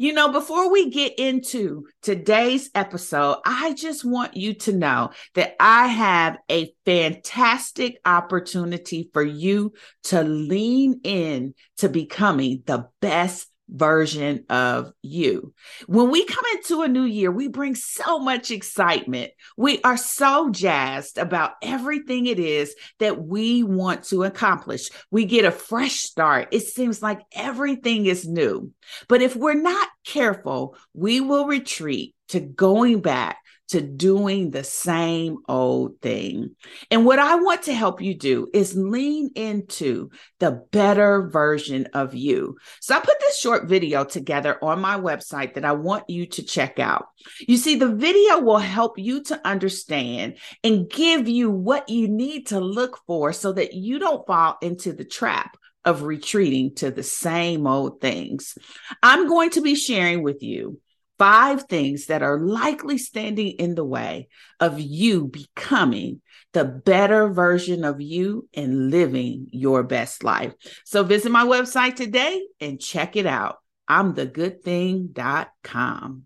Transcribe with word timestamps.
You 0.00 0.12
know, 0.12 0.30
before 0.30 0.70
we 0.70 0.90
get 0.90 1.18
into 1.18 1.88
today's 2.02 2.70
episode, 2.72 3.38
I 3.44 3.74
just 3.74 4.04
want 4.04 4.36
you 4.36 4.54
to 4.54 4.72
know 4.72 5.10
that 5.34 5.56
I 5.58 5.88
have 5.88 6.38
a 6.48 6.72
fantastic 6.86 7.98
opportunity 8.04 9.10
for 9.12 9.24
you 9.24 9.72
to 10.04 10.22
lean 10.22 11.00
in 11.02 11.54
to 11.78 11.88
becoming 11.88 12.62
the 12.64 12.88
best 13.00 13.47
version 13.68 14.44
of 14.48 14.92
you. 15.02 15.52
When 15.86 16.10
we 16.10 16.24
come 16.24 16.44
into 16.54 16.82
a 16.82 16.88
new 16.88 17.04
year, 17.04 17.30
we 17.30 17.48
bring 17.48 17.74
so 17.74 18.18
much 18.18 18.50
excitement. 18.50 19.32
We 19.56 19.80
are 19.82 19.96
so 19.96 20.50
jazzed 20.50 21.18
about 21.18 21.52
everything 21.62 22.26
it 22.26 22.38
is 22.38 22.74
that 22.98 23.22
we 23.22 23.62
want 23.62 24.04
to 24.04 24.24
accomplish. 24.24 24.88
We 25.10 25.24
get 25.24 25.44
a 25.44 25.50
fresh 25.50 25.96
start. 25.96 26.48
It 26.52 26.62
seems 26.62 27.02
like 27.02 27.20
everything 27.34 28.06
is 28.06 28.26
new. 28.26 28.72
But 29.08 29.22
if 29.22 29.36
we're 29.36 29.54
not 29.54 29.88
careful, 30.04 30.76
we 30.94 31.20
will 31.20 31.46
retreat 31.46 32.14
to 32.28 32.40
going 32.40 33.00
back 33.00 33.38
to 33.68 33.80
doing 33.80 34.50
the 34.50 34.64
same 34.64 35.38
old 35.48 36.00
thing. 36.00 36.54
And 36.90 37.04
what 37.04 37.18
I 37.18 37.36
want 37.36 37.64
to 37.64 37.74
help 37.74 38.00
you 38.00 38.14
do 38.14 38.48
is 38.52 38.76
lean 38.76 39.30
into 39.34 40.10
the 40.38 40.62
better 40.72 41.28
version 41.28 41.88
of 41.92 42.14
you. 42.14 42.56
So 42.80 42.96
I 42.96 43.00
put 43.00 43.20
this 43.20 43.38
short 43.38 43.68
video 43.68 44.04
together 44.04 44.58
on 44.62 44.80
my 44.80 44.98
website 44.98 45.54
that 45.54 45.64
I 45.64 45.72
want 45.72 46.08
you 46.08 46.26
to 46.26 46.42
check 46.42 46.78
out. 46.78 47.06
You 47.46 47.56
see, 47.56 47.76
the 47.76 47.94
video 47.94 48.40
will 48.40 48.58
help 48.58 48.98
you 48.98 49.22
to 49.24 49.40
understand 49.46 50.38
and 50.64 50.90
give 50.90 51.28
you 51.28 51.50
what 51.50 51.88
you 51.88 52.08
need 52.08 52.48
to 52.48 52.60
look 52.60 52.98
for 53.06 53.32
so 53.32 53.52
that 53.52 53.74
you 53.74 53.98
don't 53.98 54.26
fall 54.26 54.56
into 54.62 54.92
the 54.92 55.04
trap 55.04 55.56
of 55.84 56.02
retreating 56.02 56.74
to 56.74 56.90
the 56.90 57.02
same 57.02 57.66
old 57.66 58.00
things. 58.00 58.56
I'm 59.02 59.28
going 59.28 59.50
to 59.50 59.60
be 59.60 59.74
sharing 59.74 60.22
with 60.22 60.42
you 60.42 60.80
five 61.18 61.64
things 61.64 62.06
that 62.06 62.22
are 62.22 62.38
likely 62.38 62.96
standing 62.96 63.48
in 63.58 63.74
the 63.74 63.84
way 63.84 64.28
of 64.60 64.80
you 64.80 65.26
becoming 65.26 66.22
the 66.52 66.64
better 66.64 67.28
version 67.28 67.84
of 67.84 68.00
you 68.00 68.48
and 68.54 68.90
living 68.90 69.48
your 69.50 69.82
best 69.82 70.24
life. 70.24 70.54
So 70.84 71.02
visit 71.02 71.30
my 71.30 71.44
website 71.44 71.96
today 71.96 72.40
and 72.60 72.80
check 72.80 73.16
it 73.16 73.26
out. 73.26 73.58
imthegoodthing.com. 73.90 76.22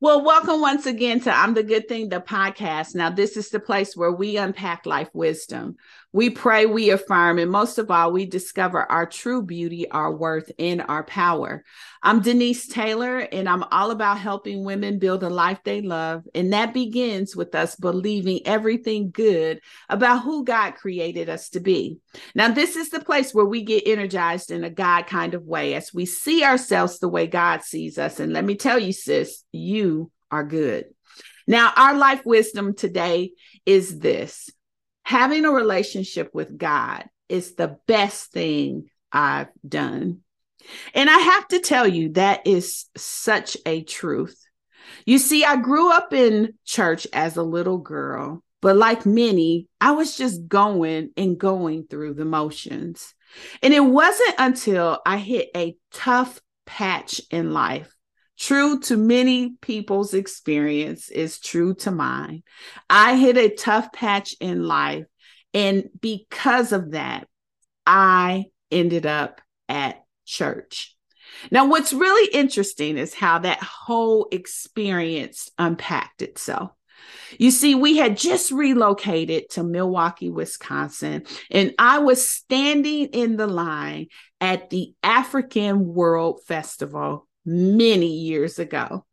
Well, 0.00 0.24
welcome 0.24 0.60
once 0.60 0.86
again 0.86 1.18
to 1.22 1.36
I'm 1.36 1.54
the 1.54 1.64
Good 1.64 1.88
Thing, 1.88 2.08
the 2.08 2.20
podcast. 2.20 2.94
Now, 2.94 3.10
this 3.10 3.36
is 3.36 3.50
the 3.50 3.58
place 3.58 3.96
where 3.96 4.12
we 4.12 4.36
unpack 4.36 4.86
life 4.86 5.08
wisdom. 5.12 5.74
We 6.12 6.30
pray, 6.30 6.64
we 6.64 6.88
affirm, 6.88 7.38
and 7.38 7.50
most 7.50 7.76
of 7.76 7.90
all, 7.90 8.12
we 8.12 8.24
discover 8.24 8.90
our 8.90 9.04
true 9.04 9.42
beauty, 9.42 9.90
our 9.90 10.10
worth, 10.10 10.50
and 10.58 10.80
our 10.80 11.04
power. 11.04 11.64
I'm 12.02 12.22
Denise 12.22 12.66
Taylor, 12.66 13.18
and 13.18 13.46
I'm 13.46 13.62
all 13.64 13.90
about 13.90 14.18
helping 14.18 14.64
women 14.64 14.98
build 14.98 15.22
a 15.22 15.28
life 15.28 15.58
they 15.64 15.82
love. 15.82 16.24
And 16.34 16.54
that 16.54 16.72
begins 16.72 17.36
with 17.36 17.54
us 17.54 17.76
believing 17.76 18.40
everything 18.46 19.10
good 19.10 19.60
about 19.90 20.22
who 20.22 20.44
God 20.44 20.76
created 20.76 21.28
us 21.28 21.50
to 21.50 21.60
be. 21.60 21.98
Now, 22.34 22.52
this 22.52 22.76
is 22.76 22.88
the 22.88 23.00
place 23.00 23.34
where 23.34 23.44
we 23.44 23.62
get 23.62 23.86
energized 23.86 24.50
in 24.50 24.64
a 24.64 24.70
God 24.70 25.06
kind 25.06 25.34
of 25.34 25.44
way 25.44 25.74
as 25.74 25.92
we 25.92 26.06
see 26.06 26.42
ourselves 26.42 27.00
the 27.00 27.08
way 27.08 27.26
God 27.26 27.62
sees 27.64 27.98
us. 27.98 28.18
And 28.18 28.32
let 28.32 28.46
me 28.46 28.54
tell 28.54 28.78
you, 28.78 28.94
sis, 28.94 29.44
you 29.52 30.10
are 30.30 30.44
good. 30.44 30.86
Now, 31.46 31.70
our 31.76 31.94
life 31.94 32.24
wisdom 32.24 32.74
today 32.74 33.32
is 33.66 33.98
this 33.98 34.48
having 35.08 35.46
a 35.46 35.50
relationship 35.50 36.34
with 36.34 36.58
God 36.58 37.02
is 37.30 37.54
the 37.54 37.78
best 37.86 38.30
thing 38.30 38.90
I've 39.10 39.48
done. 39.66 40.18
And 40.92 41.08
I 41.08 41.16
have 41.16 41.48
to 41.48 41.60
tell 41.60 41.88
you, 41.88 42.12
that 42.12 42.46
is 42.46 42.84
such 42.94 43.56
a 43.64 43.82
truth. 43.84 44.38
You 45.06 45.16
see, 45.16 45.46
I 45.46 45.56
grew 45.56 45.90
up 45.90 46.12
in 46.12 46.52
church 46.66 47.06
as 47.14 47.38
a 47.38 47.42
little 47.42 47.78
girl, 47.78 48.44
but 48.60 48.76
like 48.76 49.06
many, 49.06 49.66
I 49.80 49.92
was 49.92 50.14
just 50.14 50.46
going 50.46 51.12
and 51.16 51.38
going 51.38 51.86
through 51.86 52.12
the 52.12 52.26
motions. 52.26 53.14
And 53.62 53.72
it 53.72 53.80
wasn't 53.80 54.34
until 54.38 55.00
I 55.06 55.16
hit 55.16 55.48
a 55.56 55.74
tough 55.90 56.38
patch 56.66 57.22
in 57.30 57.54
life 57.54 57.97
True 58.38 58.78
to 58.80 58.96
many 58.96 59.54
people's 59.60 60.14
experience 60.14 61.10
is 61.10 61.40
true 61.40 61.74
to 61.76 61.90
mine. 61.90 62.44
I 62.88 63.16
hit 63.16 63.36
a 63.36 63.54
tough 63.54 63.92
patch 63.92 64.34
in 64.40 64.64
life. 64.64 65.04
And 65.54 65.88
because 66.00 66.72
of 66.72 66.92
that, 66.92 67.26
I 67.86 68.46
ended 68.70 69.06
up 69.06 69.40
at 69.68 70.02
church. 70.24 70.94
Now, 71.50 71.66
what's 71.66 71.92
really 71.92 72.30
interesting 72.32 72.96
is 72.96 73.14
how 73.14 73.40
that 73.40 73.62
whole 73.62 74.28
experience 74.30 75.50
unpacked 75.58 76.22
itself. 76.22 76.70
You 77.38 77.50
see, 77.50 77.74
we 77.74 77.96
had 77.96 78.16
just 78.16 78.50
relocated 78.50 79.50
to 79.50 79.62
Milwaukee, 79.62 80.30
Wisconsin, 80.30 81.24
and 81.50 81.74
I 81.78 81.98
was 81.98 82.28
standing 82.28 83.06
in 83.08 83.36
the 83.36 83.46
line 83.46 84.06
at 84.40 84.70
the 84.70 84.94
African 85.02 85.86
World 85.86 86.40
Festival 86.46 87.27
many 87.48 88.12
years 88.12 88.58
ago. 88.58 89.06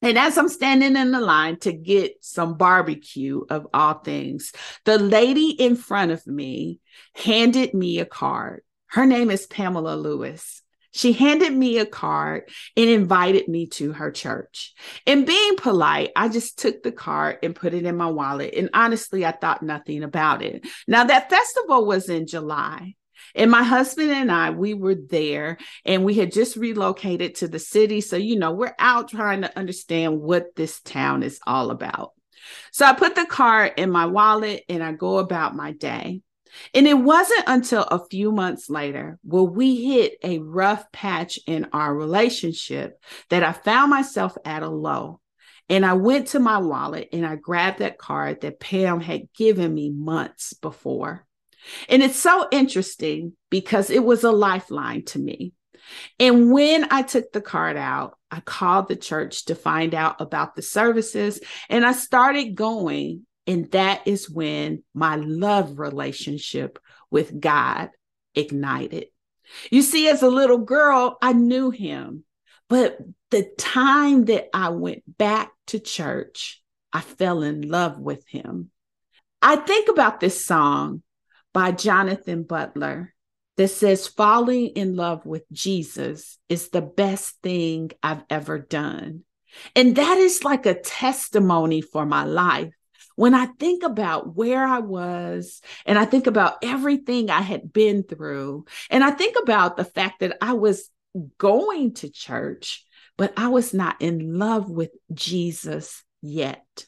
And 0.00 0.16
as 0.16 0.38
I'm 0.38 0.48
standing 0.48 0.96
in 0.96 1.10
the 1.10 1.20
line 1.20 1.58
to 1.60 1.72
get 1.72 2.24
some 2.24 2.56
barbecue 2.56 3.42
of 3.50 3.66
all 3.74 3.94
things, 3.94 4.52
the 4.84 4.98
lady 4.98 5.50
in 5.50 5.76
front 5.76 6.12
of 6.12 6.26
me 6.26 6.80
handed 7.14 7.74
me 7.74 7.98
a 7.98 8.06
card. 8.06 8.62
Her 8.86 9.04
name 9.04 9.30
is 9.30 9.46
Pamela 9.46 9.96
Lewis. 9.96 10.62
She 10.92 11.12
handed 11.12 11.52
me 11.52 11.78
a 11.78 11.84
card 11.84 12.48
and 12.76 12.88
invited 12.88 13.48
me 13.48 13.66
to 13.66 13.92
her 13.92 14.10
church. 14.10 14.74
And 15.06 15.26
being 15.26 15.56
polite, 15.56 16.10
I 16.16 16.28
just 16.28 16.58
took 16.58 16.82
the 16.82 16.92
card 16.92 17.38
and 17.42 17.54
put 17.54 17.74
it 17.74 17.84
in 17.84 17.96
my 17.96 18.08
wallet. 18.08 18.54
And 18.54 18.70
honestly, 18.72 19.26
I 19.26 19.32
thought 19.32 19.62
nothing 19.62 20.02
about 20.02 20.42
it. 20.42 20.66
Now, 20.86 21.04
that 21.04 21.28
festival 21.28 21.84
was 21.84 22.08
in 22.08 22.26
July. 22.26 22.94
And 23.34 23.50
my 23.50 23.62
husband 23.62 24.10
and 24.10 24.30
I, 24.30 24.50
we 24.50 24.74
were 24.74 24.94
there 24.94 25.58
and 25.84 26.04
we 26.04 26.14
had 26.14 26.32
just 26.32 26.56
relocated 26.56 27.36
to 27.36 27.48
the 27.48 27.58
city. 27.58 28.00
So, 28.00 28.16
you 28.16 28.38
know, 28.38 28.52
we're 28.52 28.74
out 28.78 29.10
trying 29.10 29.42
to 29.42 29.58
understand 29.58 30.20
what 30.20 30.54
this 30.56 30.80
town 30.80 31.22
is 31.22 31.40
all 31.46 31.70
about. 31.70 32.12
So 32.72 32.86
I 32.86 32.92
put 32.94 33.14
the 33.14 33.26
card 33.26 33.72
in 33.76 33.90
my 33.90 34.06
wallet 34.06 34.64
and 34.68 34.82
I 34.82 34.92
go 34.92 35.18
about 35.18 35.56
my 35.56 35.72
day. 35.72 36.22
And 36.74 36.86
it 36.86 36.98
wasn't 36.98 37.44
until 37.46 37.82
a 37.82 38.06
few 38.08 38.32
months 38.32 38.70
later 38.70 39.18
where 39.22 39.42
we 39.42 39.84
hit 39.84 40.14
a 40.22 40.38
rough 40.38 40.90
patch 40.92 41.38
in 41.46 41.68
our 41.72 41.94
relationship 41.94 43.00
that 43.28 43.42
I 43.42 43.52
found 43.52 43.90
myself 43.90 44.36
at 44.44 44.62
a 44.62 44.68
low. 44.68 45.20
And 45.68 45.84
I 45.84 45.92
went 45.92 46.28
to 46.28 46.40
my 46.40 46.58
wallet 46.58 47.10
and 47.12 47.26
I 47.26 47.36
grabbed 47.36 47.80
that 47.80 47.98
card 47.98 48.40
that 48.40 48.60
Pam 48.60 49.00
had 49.00 49.32
given 49.34 49.74
me 49.74 49.90
months 49.90 50.54
before. 50.54 51.26
And 51.88 52.02
it's 52.02 52.18
so 52.18 52.46
interesting 52.50 53.32
because 53.50 53.90
it 53.90 54.04
was 54.04 54.24
a 54.24 54.32
lifeline 54.32 55.04
to 55.06 55.18
me. 55.18 55.52
And 56.18 56.50
when 56.52 56.86
I 56.90 57.02
took 57.02 57.32
the 57.32 57.40
card 57.40 57.76
out, 57.76 58.18
I 58.30 58.40
called 58.40 58.88
the 58.88 58.96
church 58.96 59.46
to 59.46 59.54
find 59.54 59.94
out 59.94 60.20
about 60.20 60.54
the 60.54 60.62
services 60.62 61.40
and 61.68 61.84
I 61.84 61.92
started 61.92 62.54
going. 62.54 63.26
And 63.46 63.70
that 63.70 64.06
is 64.06 64.28
when 64.28 64.82
my 64.92 65.16
love 65.16 65.78
relationship 65.78 66.78
with 67.10 67.40
God 67.40 67.88
ignited. 68.34 69.06
You 69.70 69.80
see, 69.80 70.08
as 70.08 70.22
a 70.22 70.28
little 70.28 70.58
girl, 70.58 71.16
I 71.22 71.32
knew 71.32 71.70
him, 71.70 72.24
but 72.68 72.98
the 73.30 73.50
time 73.58 74.26
that 74.26 74.48
I 74.52 74.68
went 74.68 75.02
back 75.16 75.50
to 75.68 75.78
church, 75.78 76.62
I 76.92 77.00
fell 77.00 77.42
in 77.42 77.62
love 77.62 77.98
with 77.98 78.26
him. 78.28 78.70
I 79.40 79.56
think 79.56 79.88
about 79.88 80.20
this 80.20 80.44
song 80.44 81.02
by 81.52 81.72
Jonathan 81.72 82.42
Butler 82.42 83.14
that 83.56 83.68
says, 83.68 84.06
Falling 84.06 84.68
in 84.68 84.96
love 84.96 85.26
with 85.26 85.44
Jesus 85.52 86.38
is 86.48 86.70
the 86.70 86.80
best 86.82 87.36
thing 87.42 87.90
I've 88.02 88.22
ever 88.30 88.58
done. 88.58 89.24
And 89.74 89.96
that 89.96 90.18
is 90.18 90.44
like 90.44 90.66
a 90.66 90.80
testimony 90.80 91.80
for 91.80 92.06
my 92.06 92.24
life. 92.24 92.72
When 93.16 93.34
I 93.34 93.46
think 93.46 93.82
about 93.82 94.36
where 94.36 94.64
I 94.64 94.78
was 94.78 95.60
and 95.84 95.98
I 95.98 96.04
think 96.04 96.28
about 96.28 96.58
everything 96.62 97.30
I 97.30 97.40
had 97.40 97.72
been 97.72 98.04
through, 98.04 98.66
and 98.90 99.02
I 99.02 99.10
think 99.10 99.36
about 99.42 99.76
the 99.76 99.84
fact 99.84 100.20
that 100.20 100.36
I 100.40 100.52
was 100.52 100.88
going 101.38 101.94
to 101.94 102.10
church, 102.10 102.84
but 103.16 103.32
I 103.36 103.48
was 103.48 103.74
not 103.74 104.00
in 104.00 104.38
love 104.38 104.70
with 104.70 104.90
Jesus 105.12 106.04
yet. 106.22 106.86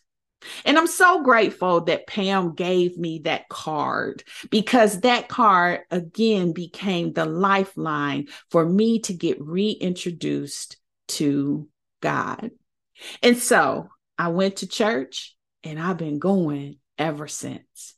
And 0.65 0.79
I'm 0.79 0.87
so 0.87 1.23
grateful 1.23 1.83
that 1.83 2.07
Pam 2.07 2.55
gave 2.55 2.97
me 2.97 3.21
that 3.25 3.49
card 3.49 4.25
because 4.51 5.01
that 5.01 5.29
card 5.29 5.81
again 5.91 6.53
became 6.53 7.13
the 7.13 7.27
lifeline 7.27 8.29
for 8.51 8.65
me 8.65 9.01
to 9.01 9.13
get 9.13 9.41
reintroduced 9.41 10.77
to 11.09 11.69
God. 12.01 12.51
And 13.23 13.37
so 13.37 13.89
I 14.19 14.29
went 14.29 14.57
to 14.57 14.67
church 14.67 15.37
and 15.65 15.79
I've 15.79 15.99
been 15.99 16.19
going 16.19 16.77
ever 16.99 17.29
since. 17.29 17.95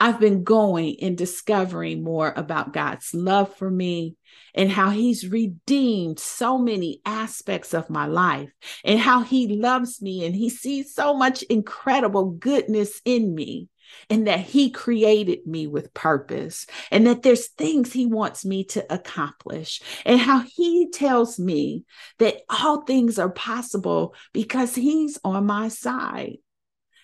I've 0.00 0.20
been 0.20 0.44
going 0.44 0.96
and 1.00 1.16
discovering 1.16 2.02
more 2.02 2.32
about 2.36 2.72
God's 2.72 3.14
love 3.14 3.54
for 3.56 3.70
me 3.70 4.16
and 4.54 4.70
how 4.70 4.90
He's 4.90 5.28
redeemed 5.28 6.18
so 6.18 6.58
many 6.58 7.00
aspects 7.04 7.74
of 7.74 7.90
my 7.90 8.06
life 8.06 8.50
and 8.84 8.98
how 8.98 9.22
He 9.22 9.48
loves 9.48 10.00
me 10.02 10.24
and 10.24 10.34
He 10.34 10.48
sees 10.48 10.94
so 10.94 11.14
much 11.14 11.42
incredible 11.44 12.30
goodness 12.30 13.00
in 13.04 13.34
me 13.34 13.68
and 14.10 14.26
that 14.26 14.40
He 14.40 14.70
created 14.70 15.46
me 15.46 15.66
with 15.66 15.94
purpose 15.94 16.66
and 16.90 17.06
that 17.06 17.22
there's 17.22 17.48
things 17.48 17.92
He 17.92 18.06
wants 18.06 18.44
me 18.44 18.64
to 18.64 18.92
accomplish 18.92 19.80
and 20.04 20.20
how 20.20 20.40
He 20.40 20.90
tells 20.90 21.38
me 21.38 21.84
that 22.18 22.42
all 22.48 22.82
things 22.82 23.18
are 23.18 23.30
possible 23.30 24.14
because 24.32 24.74
He's 24.74 25.18
on 25.24 25.46
my 25.46 25.68
side. 25.68 26.38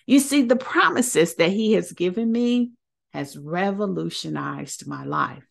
You 0.05 0.19
see, 0.19 0.43
the 0.43 0.55
promises 0.55 1.35
that 1.35 1.51
He 1.51 1.73
has 1.73 1.91
given 1.91 2.31
me 2.31 2.71
has 3.13 3.37
revolutionized 3.37 4.87
my 4.87 5.03
life. 5.03 5.45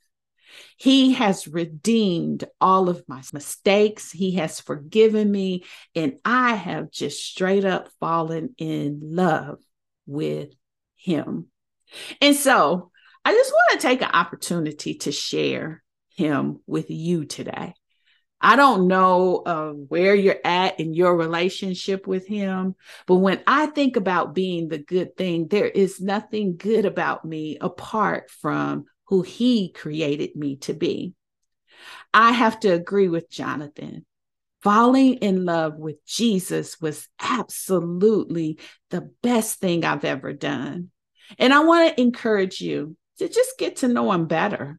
He 0.77 1.13
has 1.13 1.47
redeemed 1.47 2.45
all 2.61 2.89
of 2.89 3.05
my 3.07 3.23
mistakes. 3.33 4.11
He 4.11 4.33
has 4.37 4.61
forgiven 4.61 5.31
me. 5.31 5.65
And 5.95 6.19
I 6.25 6.55
have 6.55 6.91
just 6.91 7.25
straight 7.25 7.65
up 7.65 7.89
fallen 8.01 8.55
in 8.59 9.01
love 9.03 9.59
with 10.07 10.51
Him. 10.97 11.47
And 12.21 12.35
so 12.35 12.91
I 13.25 13.33
just 13.33 13.53
want 13.53 13.81
to 13.81 13.87
take 13.87 14.03
an 14.03 14.11
opportunity 14.13 14.95
to 14.95 15.13
share 15.13 15.83
Him 16.17 16.61
with 16.67 16.91
you 16.91 17.25
today. 17.27 17.75
I 18.41 18.57
don't 18.57 18.89
know 18.89 19.43
uh, 19.45 19.73
where 19.73 20.15
you're 20.15 20.41
at 20.45 20.81
in 20.81 20.95
your 20.95 21.17
relationship 21.17 22.07
with 22.07 22.27
him, 22.27 22.75
but 23.07 23.17
when 23.17 23.43
I 23.47 23.67
think 23.67 23.97
about 23.97 24.35
being 24.35 24.69
the 24.69 24.79
good 24.79 25.17
thing, 25.17 25.49
there 25.49 25.69
is 25.69 26.01
nothing 26.01 26.57
good 26.57 26.87
about 26.87 27.25
me 27.25 27.59
apart 27.61 28.31
from 28.31 28.87
who 29.07 29.23
he 29.23 29.71
created 29.71 30.37
me 30.37 30.57
to 30.57 30.73
be. 30.73 31.13
I 32.15 32.33
have 32.33 32.61
to 32.61 32.69
agree 32.69 33.09
with 33.09 33.31
Jonathan. 33.31 34.07
Falling 34.63 35.15
in 35.15 35.45
love 35.45 35.77
with 35.77 36.05
Jesus 36.07 36.81
was 36.81 37.09
absolutely 37.19 38.59
the 38.91 39.11
best 39.23 39.59
thing 39.59 39.85
I've 39.85 40.05
ever 40.05 40.33
done. 40.33 40.91
And 41.39 41.53
I 41.53 41.61
want 41.61 41.97
to 41.97 42.01
encourage 42.01 42.61
you 42.61 42.97
to 43.19 43.29
just 43.29 43.59
get 43.59 43.77
to 43.77 43.89
know 43.89 44.11
him 44.13 44.27
better. 44.27 44.79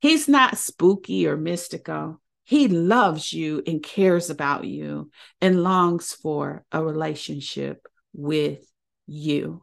He's 0.00 0.28
not 0.28 0.58
spooky 0.58 1.26
or 1.26 1.36
mystical. 1.36 2.20
He 2.50 2.66
loves 2.66 3.32
you 3.32 3.62
and 3.64 3.80
cares 3.80 4.28
about 4.28 4.64
you 4.64 5.12
and 5.40 5.62
longs 5.62 6.12
for 6.12 6.64
a 6.72 6.82
relationship 6.82 7.86
with 8.12 8.68
you. 9.06 9.62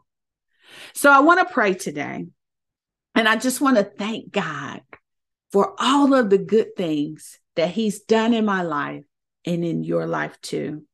So 0.94 1.12
I 1.12 1.20
want 1.20 1.46
to 1.46 1.54
pray 1.54 1.74
today. 1.74 2.28
And 3.14 3.28
I 3.28 3.36
just 3.36 3.60
want 3.60 3.76
to 3.76 3.84
thank 3.84 4.32
God 4.32 4.84
for 5.52 5.76
all 5.78 6.14
of 6.14 6.30
the 6.30 6.38
good 6.38 6.78
things 6.78 7.40
that 7.58 7.72
He's 7.72 8.04
done 8.04 8.34
in 8.34 8.46
my 8.46 8.62
life 8.62 9.04
and 9.44 9.66
in 9.66 9.84
your 9.84 10.08
life 10.08 10.40
too. 10.40 10.86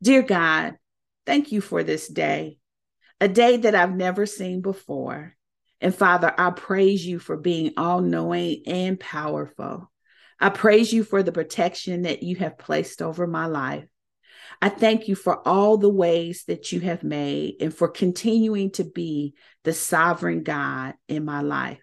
Dear 0.00 0.22
God, 0.22 0.76
thank 1.26 1.50
you 1.50 1.60
for 1.60 1.82
this 1.82 2.06
day, 2.06 2.58
a 3.20 3.26
day 3.26 3.56
that 3.56 3.74
I've 3.74 3.96
never 3.96 4.24
seen 4.24 4.60
before. 4.60 5.34
And 5.80 5.92
Father, 5.92 6.32
I 6.38 6.50
praise 6.50 7.04
you 7.04 7.18
for 7.18 7.36
being 7.36 7.72
all 7.76 8.02
knowing 8.02 8.62
and 8.68 9.00
powerful. 9.00 9.90
I 10.40 10.50
praise 10.50 10.92
you 10.92 11.04
for 11.04 11.22
the 11.22 11.32
protection 11.32 12.02
that 12.02 12.22
you 12.22 12.36
have 12.36 12.58
placed 12.58 13.02
over 13.02 13.26
my 13.26 13.46
life. 13.46 13.86
I 14.62 14.68
thank 14.68 15.08
you 15.08 15.14
for 15.14 15.46
all 15.46 15.76
the 15.76 15.88
ways 15.88 16.44
that 16.46 16.72
you 16.72 16.80
have 16.80 17.02
made 17.02 17.56
and 17.60 17.74
for 17.74 17.88
continuing 17.88 18.70
to 18.72 18.84
be 18.84 19.34
the 19.64 19.72
sovereign 19.72 20.42
God 20.42 20.94
in 21.08 21.24
my 21.24 21.42
life. 21.42 21.80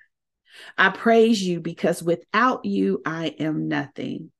I 0.77 0.89
praise 0.89 1.41
you 1.43 1.59
because 1.59 2.01
without 2.01 2.65
you, 2.65 3.01
I 3.05 3.27
am 3.39 3.67
nothing. 3.67 4.31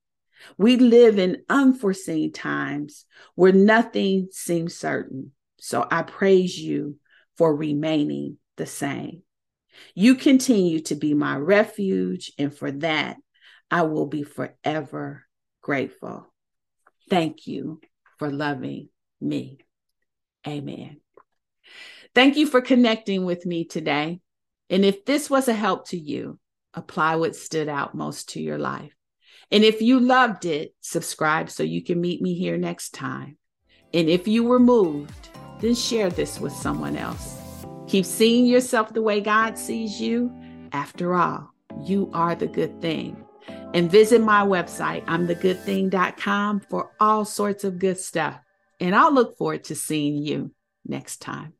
We 0.58 0.76
live 0.76 1.18
in 1.18 1.42
unforeseen 1.48 2.32
times 2.32 3.04
where 3.34 3.52
nothing 3.52 4.28
seems 4.32 4.74
certain. 4.74 5.32
So 5.58 5.86
I 5.90 6.02
praise 6.02 6.58
you 6.58 6.96
for 7.36 7.54
remaining 7.54 8.38
the 8.56 8.66
same. 8.66 9.22
You 9.94 10.14
continue 10.14 10.80
to 10.80 10.94
be 10.94 11.14
my 11.14 11.36
refuge, 11.36 12.32
and 12.38 12.54
for 12.54 12.70
that, 12.70 13.16
I 13.70 13.82
will 13.82 14.06
be 14.06 14.22
forever 14.22 15.26
grateful. 15.60 16.32
Thank 17.10 17.46
you 17.46 17.80
for 18.18 18.30
loving 18.30 18.88
me. 19.20 19.58
Amen. 20.46 21.00
Thank 22.14 22.36
you 22.36 22.46
for 22.46 22.60
connecting 22.60 23.24
with 23.24 23.44
me 23.44 23.64
today. 23.64 24.20
And 24.70 24.84
if 24.84 25.04
this 25.04 25.28
was 25.28 25.48
a 25.48 25.54
help 25.54 25.88
to 25.88 25.98
you, 25.98 26.38
apply 26.74 27.16
what 27.16 27.36
stood 27.36 27.68
out 27.68 27.94
most 27.94 28.30
to 28.30 28.40
your 28.40 28.58
life. 28.58 28.92
And 29.50 29.64
if 29.64 29.82
you 29.82 30.00
loved 30.00 30.44
it, 30.44 30.74
subscribe 30.80 31.50
so 31.50 31.62
you 31.62 31.82
can 31.82 32.00
meet 32.00 32.22
me 32.22 32.34
here 32.34 32.56
next 32.56 32.94
time. 32.94 33.36
And 33.92 34.08
if 34.08 34.28
you 34.28 34.44
were 34.44 34.58
moved, 34.58 35.30
then 35.60 35.74
share 35.74 36.10
this 36.10 36.40
with 36.40 36.52
someone 36.52 36.96
else. 36.96 37.36
Keep 37.88 38.04
seeing 38.04 38.46
yourself 38.46 38.92
the 38.92 39.02
way 39.02 39.20
God 39.20 39.56
sees 39.58 40.00
you. 40.00 40.32
After 40.72 41.14
all, 41.14 41.50
you 41.82 42.10
are 42.12 42.34
the 42.34 42.48
good 42.48 42.80
thing 42.80 43.25
and 43.76 43.90
visit 43.90 44.22
my 44.22 44.40
website, 44.40 45.04
imthegoodthing.com, 45.04 46.60
for 46.60 46.90
all 46.98 47.26
sorts 47.26 47.62
of 47.62 47.78
good 47.78 47.98
stuff. 47.98 48.40
And 48.80 48.94
I'll 48.94 49.12
look 49.12 49.36
forward 49.36 49.64
to 49.64 49.74
seeing 49.74 50.16
you 50.16 50.52
next 50.86 51.18
time. 51.18 51.52